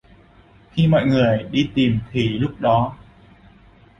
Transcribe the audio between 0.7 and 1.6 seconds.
Khi mọi người